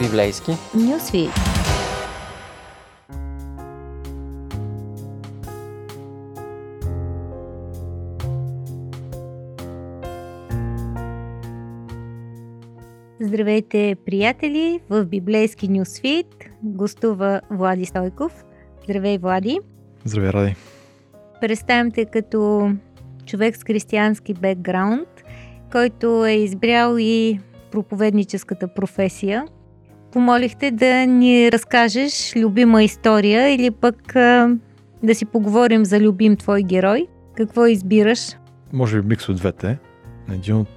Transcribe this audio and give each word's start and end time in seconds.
Библейски 0.00 0.52
Нюсвит. 0.74 1.30
Здравейте, 13.20 13.96
приятели! 14.06 14.80
В 14.88 15.04
Библейски 15.04 15.68
Нюсфит 15.68 16.26
гостува 16.62 17.40
Влади 17.50 17.84
Стойков. 17.84 18.44
Здравей, 18.84 19.18
Влади! 19.18 19.58
Здравей, 20.04 20.30
Ради! 20.30 20.56
Представям 21.40 21.90
те 21.90 22.04
като 22.04 22.72
човек 23.26 23.56
с 23.56 23.64
християнски 23.64 24.34
бекграунд, 24.34 25.08
който 25.72 26.26
е 26.26 26.32
избрал 26.32 26.96
и 26.98 27.40
проповедническата 27.70 28.74
професия. 28.74 29.46
Помолихте 30.12 30.70
да 30.70 31.06
ни 31.06 31.52
разкажеш 31.52 32.36
любима 32.36 32.82
история 32.82 33.54
или 33.54 33.70
пък 33.70 34.16
а, 34.16 34.56
да 35.02 35.14
си 35.14 35.24
поговорим 35.24 35.84
за 35.84 36.00
любим 36.00 36.36
твой 36.36 36.62
герой. 36.62 37.06
Какво 37.36 37.66
избираш? 37.66 38.36
Може 38.72 39.02
би 39.02 39.08
микс 39.08 39.28
от 39.28 39.36
двете. 39.36 39.78
Един 40.32 40.56
от 40.56 40.68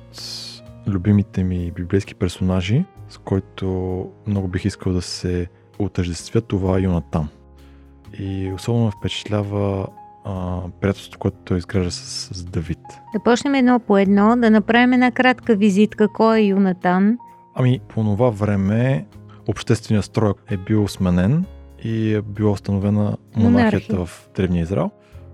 любимите 0.87 1.43
ми 1.43 1.71
библейски 1.75 2.15
персонажи, 2.15 2.85
с 3.09 3.17
който 3.17 4.07
много 4.27 4.47
бих 4.47 4.65
искал 4.65 4.93
да 4.93 5.01
се 5.01 5.47
отъждествя, 5.79 6.41
това 6.41 6.77
е 6.77 6.81
Йонатан. 6.81 7.27
И 8.19 8.51
особено 8.55 8.91
впечатлява 8.91 9.87
а, 10.25 10.61
приятелството, 10.81 11.19
което 11.19 11.37
той 11.45 11.57
изгражда 11.57 11.91
с, 11.91 12.29
с 12.33 12.43
Давид. 12.43 12.79
Да 13.13 13.23
почнем 13.23 13.55
едно 13.55 13.79
по 13.79 13.97
едно, 13.97 14.35
да 14.37 14.49
направим 14.51 14.93
една 14.93 15.11
кратка 15.11 15.55
визитка. 15.55 16.07
Кой 16.07 16.39
е 16.39 16.43
Юнатан? 16.43 17.17
Ами, 17.55 17.79
по 17.87 18.03
това 18.03 18.29
време 18.29 19.05
общественият 19.47 20.05
строй 20.05 20.33
е 20.49 20.57
бил 20.57 20.87
сменен 20.87 21.45
и 21.83 22.13
е 22.13 22.21
била 22.21 22.51
установена 22.51 23.17
монархията 23.35 23.93
Монархия. 23.93 24.05
в 24.05 24.29
Древния 24.35 24.61
Израел. 24.61 24.91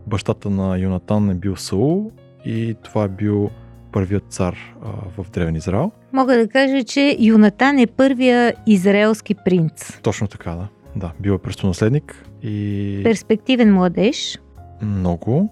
Бащата 0.07 0.49
на 0.49 0.77
Юнатан 0.77 1.29
е 1.29 1.33
бил 1.33 1.55
Саул 1.55 2.11
и 2.45 2.75
това 2.83 3.03
е 3.03 3.07
бил 3.07 3.49
първият 3.91 4.23
цар 4.29 4.57
а, 4.83 4.87
в 5.23 5.29
Древен 5.31 5.55
Израел. 5.55 5.91
Мога 6.13 6.37
да 6.37 6.47
кажа, 6.47 6.83
че 6.83 7.17
Юнатан 7.19 7.79
е 7.79 7.87
първия 7.87 8.53
израелски 8.67 9.35
принц. 9.45 9.99
Точно 10.01 10.27
така, 10.27 10.51
да. 10.51 10.67
Да, 10.95 11.11
бил 11.19 11.33
е 11.33 11.37
престолонаследник 11.37 12.25
и 12.43 13.01
Перспективен 13.03 13.73
младеж. 13.73 14.39
много 14.81 15.49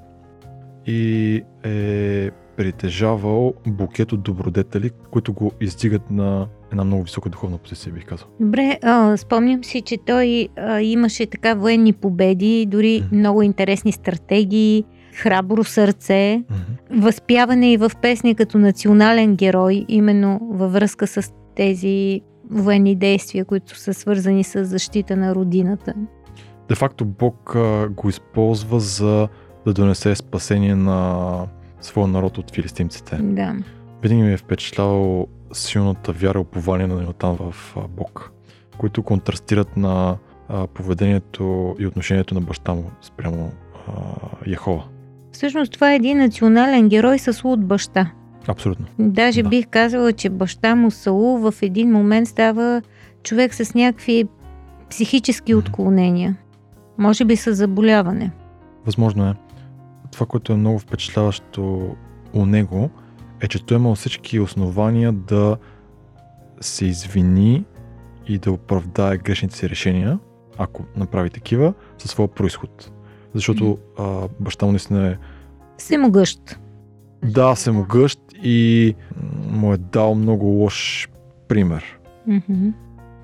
и 0.85 1.35
е 1.63 2.29
притежавал 2.57 3.53
букет 3.67 4.11
от 4.11 4.21
добродетели, 4.21 4.89
които 5.11 5.33
го 5.33 5.51
издигат 5.61 6.11
на 6.11 6.47
една 6.71 6.83
много 6.83 7.03
висока 7.03 7.29
духовна 7.29 7.57
позиция, 7.57 7.93
бих 7.93 8.05
казал. 8.05 8.27
Добре, 8.39 8.79
а, 8.83 9.17
спомням 9.17 9.63
си, 9.63 9.81
че 9.81 9.97
той 10.05 10.47
а, 10.57 10.81
имаше 10.81 11.25
така 11.25 11.53
военни 11.53 11.93
победи, 11.93 12.65
дори 12.65 13.03
Мгм. 13.05 13.17
много 13.17 13.41
интересни 13.41 13.91
стратегии, 13.91 14.83
храбро 15.15 15.63
сърце, 15.63 16.43
Мгм. 16.49 17.01
възпяване 17.01 17.73
и 17.73 17.77
в 17.77 17.91
песни 18.01 18.35
като 18.35 18.57
национален 18.57 19.35
герой, 19.35 19.85
именно 19.87 20.39
във 20.43 20.73
връзка 20.73 21.07
с 21.07 21.33
тези 21.55 22.21
военни 22.51 22.95
действия, 22.95 23.45
които 23.45 23.79
са 23.79 23.93
свързани 23.93 24.43
с 24.43 24.65
защита 24.65 25.15
на 25.15 25.35
родината. 25.35 25.93
Де 26.69 26.75
факто 26.75 27.05
Бог 27.05 27.55
а, 27.55 27.89
го 27.89 28.09
използва 28.09 28.79
за 28.79 29.27
да 29.65 29.73
донесе 29.73 30.15
спасение 30.15 30.75
на 30.75 31.25
своя 31.81 32.07
народ 32.07 32.37
от 32.37 32.51
филистимците. 32.55 33.15
Да. 33.21 33.55
Винаги 34.03 34.21
ми 34.21 34.33
е 34.33 34.37
впечатлявал 34.37 35.27
силната 35.53 36.11
вяра 36.11 36.39
и 36.39 36.41
упование 36.41 36.87
на 36.87 36.93
Йонатан 36.93 37.37
в 37.39 37.75
Бог, 37.89 38.31
които 38.77 39.03
контрастират 39.03 39.77
на 39.77 40.17
поведението 40.73 41.75
и 41.79 41.87
отношението 41.87 42.33
на 42.33 42.41
баща 42.41 42.73
му 42.73 42.91
спрямо 43.01 43.51
Яхова. 44.47 44.83
Всъщност 45.31 45.71
това 45.73 45.91
е 45.91 45.95
един 45.95 46.17
национален 46.17 46.89
герой 46.89 47.19
с 47.19 47.43
луд 47.43 47.65
баща. 47.65 48.11
Абсолютно. 48.47 48.85
Даже 48.99 49.43
Да. 49.43 49.49
бих 49.49 49.67
казала, 49.67 50.13
че 50.13 50.29
баща 50.29 50.75
му 50.75 50.91
Саул 50.91 51.37
в 51.37 51.53
един 51.61 51.91
момент 51.91 52.27
става 52.27 52.81
човек 53.23 53.53
с 53.53 53.73
някакви 53.73 54.27
психически 54.89 55.55
отклонения. 55.55 56.37
Може 56.97 57.25
би 57.25 57.35
с 57.35 57.53
заболяване. 57.53 58.31
Възможно 58.85 59.27
е. 59.27 59.33
Това, 60.11 60.25
което 60.25 60.53
е 60.53 60.55
много 60.55 60.79
впечатляващо 60.79 61.95
у 62.33 62.45
него, 62.45 62.89
е, 63.41 63.47
че 63.47 63.65
той 63.65 63.77
е 63.77 63.79
имал 63.79 63.95
всички 63.95 64.39
основания 64.39 65.11
да 65.11 65.57
се 66.61 66.85
извини 66.85 67.65
и 68.27 68.37
да 68.37 68.51
оправдае 68.51 69.17
грешните 69.17 69.55
си 69.55 69.69
решения, 69.69 70.19
ако 70.57 70.83
направи 70.95 71.29
такива, 71.29 71.73
със 71.97 72.11
своя 72.11 72.27
происход. 72.27 72.91
Защото 73.33 73.77
а, 73.99 74.27
баща 74.39 74.65
му 74.65 74.71
наистина 74.71 75.07
е 75.07 75.17
Всемогъщ. 75.77 76.59
да, 77.23 77.55
всемогъщ 77.55 78.19
и 78.43 78.95
му 79.51 79.73
е 79.73 79.77
дал 79.77 80.15
много 80.15 80.45
лош 80.45 81.09
пример. 81.47 81.99
Мгм. 82.27 82.69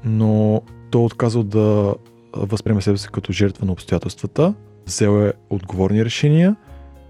но 0.05 0.61
той 0.91 1.01
е 1.01 1.05
отказал 1.05 1.43
да 1.43 1.95
възприеме 2.33 2.81
себе 2.81 2.97
си 2.97 3.07
като 3.11 3.33
жертва 3.33 3.65
на 3.65 3.71
обстоятелствата, 3.71 4.53
взел 4.85 5.21
е 5.21 5.33
отговорни 5.49 6.05
решения 6.05 6.55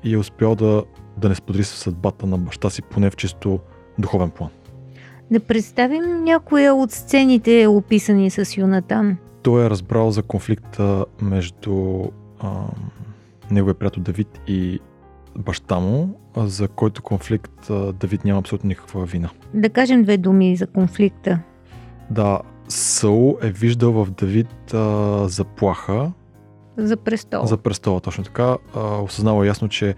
и 0.03 0.13
е 0.13 0.17
успял 0.17 0.55
да, 0.55 0.83
да 1.17 1.29
не 1.29 1.35
сподели 1.35 1.63
със 1.63 1.79
съдбата 1.79 2.27
на 2.27 2.37
баща 2.37 2.69
си, 2.69 2.81
поне 2.81 3.09
в 3.09 3.15
чисто 3.15 3.59
духовен 3.99 4.29
план. 4.29 4.49
Да 5.31 5.39
представим 5.39 6.23
някоя 6.23 6.75
от 6.75 6.91
сцените, 6.91 7.67
описани 7.67 8.29
с 8.29 8.57
Юнатан. 8.57 9.17
Той 9.41 9.65
е 9.65 9.69
разбрал 9.69 10.11
за 10.11 10.23
конфликта 10.23 11.05
между 11.21 12.03
а, 12.39 12.49
неговия 13.51 13.73
приятел 13.73 14.03
Давид 14.03 14.41
и 14.47 14.79
баща 15.37 15.79
му, 15.79 16.19
за 16.37 16.67
който 16.67 17.01
конфликт 17.01 17.69
а, 17.69 17.93
Давид 17.93 18.25
няма 18.25 18.39
абсолютно 18.39 18.67
никаква 18.67 19.05
вина. 19.05 19.29
Да 19.53 19.69
кажем 19.69 20.03
две 20.03 20.17
думи 20.17 20.55
за 20.55 20.67
конфликта. 20.67 21.39
Да, 22.09 22.41
Саул 22.67 23.37
е 23.41 23.49
виждал 23.51 23.91
в 23.91 24.11
Давид 24.11 24.73
а, 24.73 25.27
заплаха, 25.27 26.11
За 26.77 26.97
престол. 26.97 27.45
За 27.45 27.57
престола, 27.57 27.99
точно 27.99 28.23
така. 28.23 28.57
А, 28.75 29.01
осъзнава 29.01 29.47
ясно, 29.47 29.69
че 29.69 29.95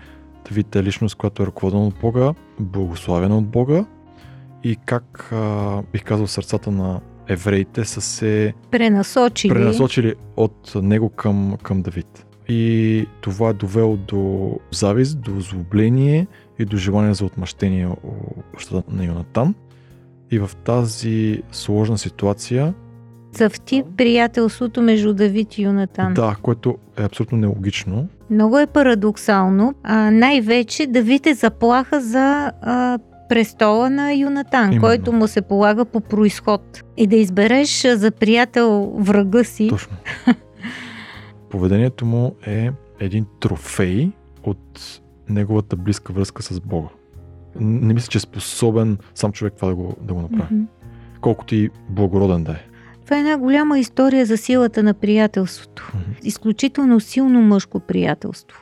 Давид 0.50 0.76
е 0.76 0.84
личност, 0.84 1.16
която 1.16 1.44
е 1.44 1.46
ръководена 1.46 1.88
от 1.88 1.96
Бога, 2.02 2.34
благославена 2.60 3.38
от 3.38 3.48
Бога 3.48 3.86
и 4.64 4.76
как, 4.86 5.30
а, 5.32 5.82
бих 5.92 6.04
казал, 6.04 6.28
сърцата 6.28 6.72
на 6.72 7.02
евреите 7.28 7.86
са 7.86 8.02
се 8.02 8.54
Пренасочили. 8.72 9.54
пренасочили 9.54 10.14
от 10.38 10.72
него 10.76 11.10
към, 11.10 11.58
към 11.64 11.82
Давид. 11.82 12.26
И 12.50 13.06
това 13.22 13.50
е 13.50 13.54
довело 13.54 13.98
до 13.98 14.52
завист, 14.72 15.22
до 15.22 15.40
злобление 15.40 16.28
и 16.60 16.66
до 16.66 16.78
желание 16.78 17.14
за 17.14 17.26
отмъщение 17.26 17.88
у 17.88 18.42
бащата 18.54 18.84
на 18.96 19.06
Йонатан. 19.06 19.56
И 20.32 20.40
в 20.40 20.52
тази 20.64 21.42
сложна 21.52 21.98
ситуация, 21.98 22.74
Цъфти 23.36 23.84
приятелството 23.98 24.82
между 24.82 25.14
Давид 25.14 25.58
и 25.58 25.64
Юнатан. 25.64 26.14
да, 26.14 26.36
което 26.42 26.78
е 26.98 27.04
абсолютно 27.04 27.38
нелогично, 27.38 28.08
Много 28.30 28.60
е 28.60 28.68
парадоксално. 28.68 29.74
А, 29.84 30.12
най-вече 30.12 30.88
Давид 30.88 31.26
е 31.26 31.34
заплаха 31.34 32.02
за 32.02 32.52
а, 32.62 33.00
престола 33.30 33.90
на 33.90 34.14
Юнатан, 34.14 34.66
Именно. 34.66 34.82
който 34.82 35.12
му 35.12 35.28
се 35.28 35.42
полага 35.42 35.86
по 35.86 36.02
происход. 36.02 36.84
И 36.98 37.08
да 37.08 37.16
избереш 37.16 37.88
за 37.96 38.12
приятел 38.12 38.94
врага 38.98 39.44
си. 39.44 39.68
Точно. 39.70 39.96
Поведението 41.50 42.06
му 42.06 42.36
е 42.48 42.70
един 43.00 43.26
трофей 43.40 44.12
от 44.44 44.80
неговата 45.30 45.76
близка 45.76 46.14
връзка 46.14 46.44
с 46.44 46.60
Бога. 46.60 46.88
Не 47.60 47.94
мисля, 47.94 48.08
че 48.08 48.18
е 48.18 48.22
способен 48.22 48.98
сам 49.16 49.32
човек 49.32 49.54
това 49.56 49.68
да 49.68 49.76
го, 49.76 49.96
да 50.02 50.14
го 50.14 50.22
направи. 50.22 50.54
Мгм. 50.56 50.64
Колкото 51.22 51.56
и 51.56 51.70
благороден 51.90 52.44
да 52.44 52.52
е. 52.52 52.75
Това 53.06 53.18
е 53.18 53.20
една 53.20 53.38
голяма 53.38 53.80
история 53.80 54.26
за 54.26 54.38
силата 54.38 54.84
на 54.84 54.94
приятелството. 54.94 55.92
Изключително 56.24 57.00
силно 57.00 57.42
мъжко 57.42 57.80
приятелство. 57.80 58.62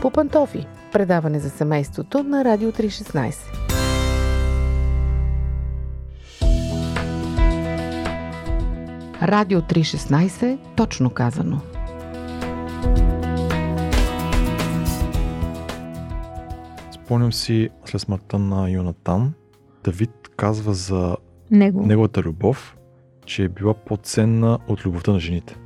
По 0.00 0.10
пантофи. 0.10 0.66
Предаване 0.92 1.38
за 1.38 1.50
семейството 1.50 2.22
на 2.22 2.44
Радио 2.44 2.72
316. 2.72 3.34
Радио 9.22 9.60
316, 9.60 10.58
точно 10.76 11.10
казано. 11.10 11.60
Спомням 16.92 17.32
си 17.32 17.68
след 17.84 18.00
смъртта 18.00 18.38
на 18.38 18.70
Йонатан, 18.70 19.32
Давид 19.84 20.10
казва 20.36 20.74
за 20.74 21.16
Него. 21.52 21.86
неговата 21.86 22.22
любов, 22.22 22.76
че 23.26 23.44
е 23.44 23.48
била 23.48 23.74
по-ценна 23.74 24.58
от 24.68 24.86
любовта 24.86 25.12
на 25.12 25.20
жените. 25.20 25.56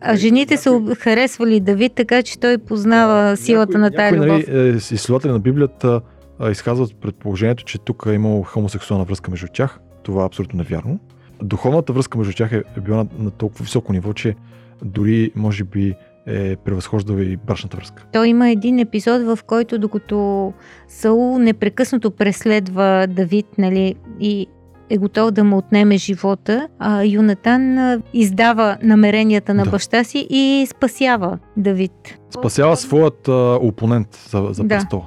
А 0.00 0.16
жените 0.16 0.56
са 0.56 0.82
харесвали 0.98 1.60
Давид, 1.60 1.92
така 1.94 2.22
че 2.22 2.38
той 2.38 2.58
познава 2.58 3.36
силата 3.36 3.78
на 3.78 3.90
тая 3.90 4.12
Някои, 4.12 4.30
любов. 4.30 4.48
нали, 4.48 4.68
е, 4.68 4.76
изследователи 4.76 5.32
на 5.32 5.38
Библията 5.38 6.00
а, 6.38 6.50
изказват 6.50 6.96
предположението, 7.00 7.64
че 7.64 7.78
тук 7.78 8.04
е 8.08 8.12
имало 8.12 8.42
хомосексуална 8.42 9.04
връзка 9.04 9.30
между 9.30 9.46
тях. 9.52 9.80
това 10.02 10.22
е 10.22 10.26
абсолютно 10.26 10.58
невярно. 10.58 10.98
Духовната 11.42 11.92
връзка 11.92 12.18
между 12.18 12.32
тях 12.32 12.52
е, 12.52 12.62
е 12.76 12.80
била 12.80 12.96
на, 12.96 13.06
на 13.18 13.30
толкова 13.30 13.62
високо 13.64 13.92
ниво, 13.92 14.12
че 14.12 14.34
дори 14.82 15.32
може 15.34 15.64
би 15.64 15.94
е 16.26 16.56
превъзхождала 16.56 17.24
и 17.24 17.36
брачната 17.36 17.76
връзка. 17.76 18.04
Той 18.12 18.28
има 18.28 18.50
един 18.50 18.78
епизод, 18.78 19.22
в 19.22 19.38
който 19.46 19.78
докато 19.78 20.52
Саул 20.88 21.38
непрекъснато 21.38 22.10
преследва 22.10 23.06
Давид, 23.06 23.46
нали, 23.58 23.94
и 24.20 24.46
е 24.90 24.98
готов 24.98 25.30
да 25.30 25.44
му 25.44 25.56
отнеме 25.56 25.96
живота, 25.96 26.68
а 26.78 27.02
Юнатан 27.04 27.78
издава 28.14 28.76
намеренията 28.82 29.54
на 29.54 29.64
Да. 29.64 29.70
баща 29.70 30.04
си 30.04 30.26
и 30.30 30.66
спасява 30.70 31.38
Давид. 31.56 32.18
Спасява 32.30 32.76
своят 32.76 33.28
а, 33.28 33.58
опонент 33.62 34.08
за, 34.30 34.48
за 34.50 34.62
Да. 34.62 34.68
престола. 34.68 35.06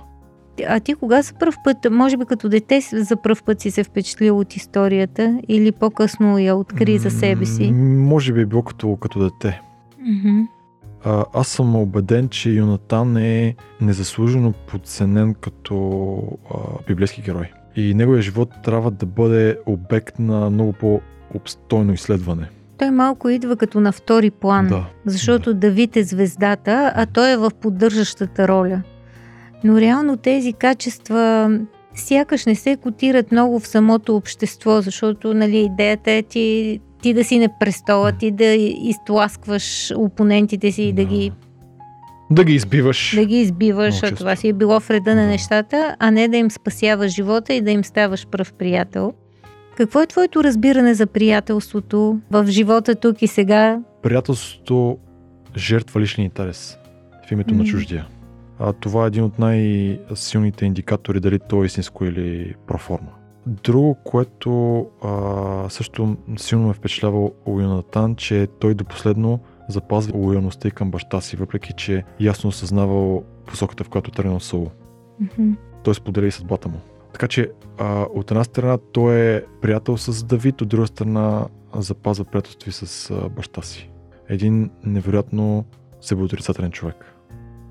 А 0.68 0.80
ти 0.80 0.96
кога 0.96 1.22
за 1.22 1.34
първ 1.34 1.54
път, 1.64 1.78
може 1.92 2.18
би 2.18 2.26
като 2.26 2.50
дете 2.50 2.80
за 2.94 3.16
първ 3.16 3.36
път 3.46 3.62
си 3.62 3.72
се 3.72 3.84
впечатлил 3.84 4.40
от 4.40 4.56
историята 4.56 5.40
или 5.48 5.72
по-късно 5.72 6.40
я 6.40 6.56
откри 6.56 6.98
за 6.98 7.12
себе 7.12 7.46
си? 7.46 7.72
М, 7.72 8.04
Може 8.04 8.34
би 8.34 8.42
е 8.42 8.46
било 8.46 8.62
като, 8.62 8.96
като 8.96 9.20
дете. 9.20 9.62
Мгм. 10.00 10.42
А, 11.06 11.26
аз 11.34 11.48
съм 11.48 11.76
убеден, 11.76 12.30
че 12.30 12.50
Юнатан 12.50 13.18
е 13.18 13.56
незаслужено 13.82 14.52
подценен 14.68 15.34
като 15.34 16.18
а, 16.52 16.58
библейски 16.88 17.22
герой. 17.22 17.52
И 17.76 17.94
неговия 17.94 18.22
живот 18.22 18.50
трябва 18.64 18.92
да 18.92 19.06
бъде 19.06 19.58
обект 19.66 20.20
на 20.20 20.50
много 20.50 20.74
по-обстойно 20.74 21.94
изследване. 21.94 22.50
Той 22.78 22.92
малко 22.92 23.30
идва 23.30 23.56
като 23.56 23.80
на 23.80 23.92
втори 23.92 24.32
план. 24.32 24.68
Да. 24.68 24.86
Защото 25.06 25.54
Давид 25.54 25.96
е 25.96 26.04
звездата, 26.04 26.92
а 26.96 27.06
той 27.06 27.32
е 27.32 27.38
в 27.38 27.52
поддържащата 27.62 28.48
роля. 28.48 28.82
Но 29.64 29.80
реално 29.82 30.18
тези 30.18 30.54
качества 30.54 31.50
сякаш 31.96 32.46
не 32.46 32.56
се 32.56 32.78
котират 32.78 33.32
много 33.32 33.60
в 33.60 33.68
самото 33.68 34.16
общество, 34.16 34.82
защото 34.82 35.34
нали, 35.34 35.58
идеята 35.58 36.12
е 36.12 36.24
ти, 36.24 36.80
ти 37.02 37.14
да 37.14 37.24
си 37.24 37.40
на 37.40 37.50
престола, 37.60 38.12
ти 38.12 38.32
да 38.32 38.46
изтласкваш 38.84 39.94
опонентите 39.96 40.72
си 40.72 40.84
и 40.84 40.94
да, 40.94 41.02
Да. 41.02 41.10
ги, 41.10 41.32
Да 42.32 42.44
ги 42.44 42.54
избиваш. 42.54 43.16
да 43.16 43.26
ги 43.26 43.36
избиваш, 43.36 44.04
а 44.04 44.16
това 44.16 44.36
си 44.36 44.48
е 44.48 44.54
било 44.54 44.80
в 44.80 44.90
реда 44.90 45.16
на 45.16 45.22
Да. 45.22 45.28
нещата, 45.28 45.96
а 46.00 46.12
не 46.12 46.28
да 46.28 46.38
им 46.38 46.52
спасяваш 46.52 47.12
живота 47.12 47.54
и 47.54 47.62
да 47.62 47.72
им 47.72 47.84
ставаш 47.84 48.28
пръв 48.28 48.54
приятел. 48.54 49.14
Какво 49.78 50.02
е 50.02 50.08
твоето 50.08 50.44
разбиране 50.44 50.94
за 50.94 51.08
приятелството 51.08 52.20
в 52.32 52.46
живота 52.48 52.96
тук 52.96 53.22
и 53.22 53.28
сега? 53.28 53.80
Приятелството 54.04 54.98
жертва 55.58 56.02
личния 56.02 56.26
интерес 56.26 56.78
в 57.28 57.32
името 57.32 57.50
на 57.50 57.64
Мгм. 57.64 57.70
чуждия. 57.70 58.08
А 58.60 58.74
това 58.74 59.04
е 59.04 59.08
един 59.08 59.24
от 59.24 59.40
най-силните 59.40 60.66
индикатори 60.66 61.20
дали 61.20 61.40
то 61.40 61.64
е 61.64 61.66
истинско 61.66 62.06
или 62.06 62.56
проформа. 62.68 63.10
Друго, 63.48 63.98
което 64.04 64.80
а, 65.04 65.10
също 65.70 66.18
силно 66.38 66.68
ме 66.68 66.74
впечатлява 66.74 67.30
у 67.46 67.60
Юнатан, 67.60 68.16
че 68.16 68.48
той 68.60 68.74
до 68.74 68.86
последно 68.86 69.40
запазва 69.72 70.18
лоялността 70.18 70.68
и 70.68 70.72
към 70.72 70.92
баща 70.92 71.22
си, 71.22 71.36
въпреки 71.36 71.74
че 71.74 72.04
ясно 72.20 72.48
осъзнавал 72.48 73.24
посоката, 73.46 73.84
в 73.84 73.90
която 73.90 74.12
тръгнал 74.12 74.40
Саул. 74.40 74.72
Мгм. 75.20 75.52
Той 75.84 75.96
споделя 75.96 76.28
и 76.28 76.32
съдбата 76.32 76.70
му. 76.70 76.78
Така 77.14 77.28
че 77.28 77.52
а, 77.78 78.06
от 78.14 78.32
една 78.32 78.44
страна 78.44 78.78
той 78.92 79.16
е 79.16 79.44
приятел 79.62 79.98
с 79.98 80.24
Давид, 80.24 80.62
от 80.62 80.68
друга 80.68 80.88
страна 80.88 81.46
запазва 81.76 82.26
приятелство 82.26 82.70
и 82.70 82.74
с 82.74 83.12
а, 83.12 83.30
баща 83.30 83.62
си. 83.62 83.90
Един 84.30 84.70
невероятно 84.84 85.66
себеотрицателен 86.02 86.72
човек. 86.72 87.16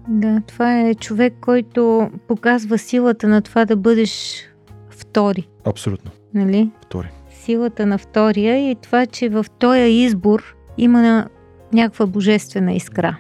Да, 0.09 0.43
това 0.47 0.81
е 0.81 0.95
човек, 0.95 1.35
който 1.41 2.11
показва 2.29 2.79
силата 2.79 3.29
на 3.29 3.43
това 3.43 3.65
да 3.65 3.77
бъдеш 3.77 4.45
втори, 4.91 5.49
Абсолютно. 5.65 6.11
нали? 6.35 6.71
Втори. 6.85 7.09
Силата 7.31 7.87
на 7.87 7.99
втория 7.99 8.71
и 8.71 8.75
това, 8.75 9.07
че 9.07 9.29
в 9.29 9.47
този 9.59 9.81
избор 9.81 10.57
има 10.79 11.29
някаква 11.73 12.07
божествена 12.07 12.73
искра. 12.73 13.17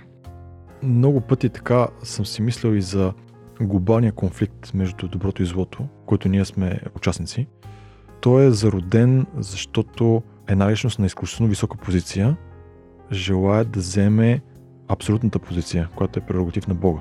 Много 0.82 1.20
пъти 1.20 1.48
така 1.48 1.88
съм 2.02 2.26
си 2.26 2.42
мислил 2.42 2.70
и 2.70 2.82
за 2.82 3.12
глобалния 3.60 4.12
конфликт 4.12 4.74
между 4.74 5.08
доброто 5.08 5.42
и 5.42 5.46
злото, 5.46 5.84
който 6.06 6.28
ние 6.28 6.44
сме 6.44 6.80
участници. 6.96 7.46
Той 8.20 8.44
е 8.44 8.50
зароден, 8.50 9.26
защото 9.36 10.22
една 10.48 10.70
личност 10.70 10.98
на 10.98 11.06
изключително 11.06 11.50
висока 11.50 11.76
позиция 11.76 12.36
желая 13.12 13.64
да 13.64 13.80
вземе 13.80 14.40
абсолютната 14.88 15.38
позиция, 15.38 15.88
която 15.96 16.18
е 16.18 16.26
прерогатив 16.26 16.68
на 16.68 16.74
Бога. 16.74 17.00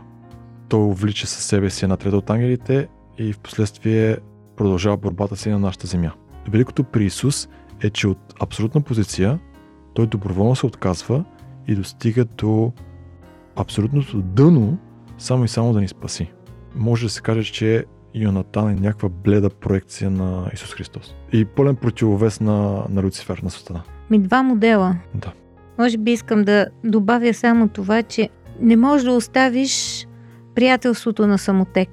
Той 0.70 0.80
увлича 0.80 1.28
със 1.28 1.46
себе 1.46 1.70
си 1.70 1.86
една 1.86 1.98
трета 1.98 2.18
от 2.18 2.30
ангелите 2.30 2.88
и 3.18 3.34
в 3.34 3.40
последствие 3.40 4.18
продължава 4.56 4.98
борбата 4.98 5.36
си 5.36 5.50
на 5.50 5.60
нашата 5.60 5.88
земя. 5.88 6.12
Великото 6.50 6.84
при 6.84 7.06
Исус 7.06 7.50
е, 7.82 7.90
че 7.90 8.08
от 8.08 8.34
абсолютна 8.42 8.82
позиция 8.82 9.40
той 9.94 10.08
доброволно 10.08 10.56
се 10.56 10.66
отказва 10.66 11.24
и 11.70 11.76
достига 11.76 12.26
до 12.26 12.72
абсолютното 13.56 14.22
дъно, 14.22 14.78
само 15.18 15.46
и 15.46 15.48
само 15.48 15.74
да 15.74 15.82
ни 15.82 15.88
спаси. 15.88 16.32
Може 16.76 17.06
да 17.06 17.10
се 17.10 17.22
каже, 17.22 17.52
че 17.52 17.86
Йонатан 18.16 18.70
е 18.70 18.76
някаква 18.76 19.10
бледа 19.10 19.50
проекция 19.50 20.12
на 20.12 20.50
Исус 20.54 20.74
Христос. 20.74 21.16
И 21.34 21.46
пълен 21.46 21.76
противовес 21.76 22.40
на, 22.40 22.84
на 22.90 23.04
Люцифер, 23.04 23.38
на 23.44 23.50
Сатана. 23.50 23.82
Ми 24.10 24.20
два 24.20 24.44
модела. 24.44 24.96
Да. 25.16 25.32
Може 25.80 25.98
би 25.98 26.12
искам 26.12 26.44
да 26.44 26.68
добавя 26.84 27.34
само 27.34 27.68
това, 27.68 28.04
че 28.04 28.30
не 28.62 28.76
можеш 28.78 29.06
да 29.06 29.12
оставиш 29.12 30.08
приятелството 30.56 31.28
на 31.28 31.38
самотек. 31.38 31.90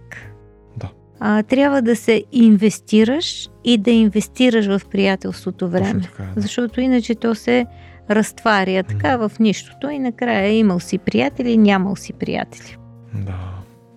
Да. 0.77 0.91
А, 1.21 1.43
трябва 1.43 1.83
да 1.83 1.97
се 1.97 2.25
инвестираш 2.33 3.49
и 3.65 3.79
да 3.79 3.91
инвестираш 3.91 4.67
в 4.67 4.81
приятелството 4.91 5.69
време. 5.69 5.93
Точно 5.93 6.01
така 6.01 6.23
е. 6.23 6.35
Да. 6.35 6.41
Защото 6.41 6.81
иначе 6.81 7.15
то 7.15 7.35
се 7.35 7.67
разтваря 8.11 8.83
така 8.83 9.17
в 9.17 9.33
нищото 9.41 9.91
и 9.91 9.99
накрая 9.99 10.49
имал 10.49 10.81
си 10.81 10.99
приятели, 10.99 11.57
нямал 11.57 11.97
си 11.97 12.13
приятели. 12.13 12.77
да. 13.15 13.35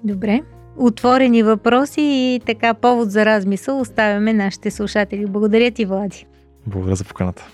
Добре. 0.04 0.42
Отворени 0.78 1.44
въпроси 1.44 2.02
и 2.02 2.42
така 2.46 2.74
повод 2.74 3.12
за 3.12 3.26
размисъл 3.26 3.80
оставяме 3.80 4.34
нашите 4.34 4.72
слушатели. 4.72 5.26
Благодаря 5.26 5.72
ти, 5.72 5.86
Влади. 5.86 6.26
Благодаря 6.68 6.96
за 6.96 7.04
поканата. 7.04 7.48